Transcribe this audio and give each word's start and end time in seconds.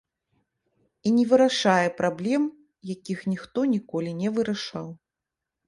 І 1.09 1.11
не 1.17 1.25
вырашае 1.33 1.89
праблем, 1.99 2.49
якіх 2.95 3.19
ніхто 3.33 3.59
ніколі 3.77 4.19
не 4.25 4.29
вырашаў. 4.41 4.93